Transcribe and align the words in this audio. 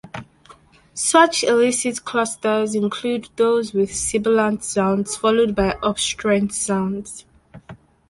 Such 0.95 1.43
illicit 1.43 2.03
clusters 2.05 2.73
include 2.73 3.29
those 3.35 3.71
with 3.71 3.93
sibilant 3.93 4.63
sounds 4.63 5.15
followed 5.15 5.53
by 5.55 5.73
obstruent 5.83 6.53
sounds. 6.55 7.23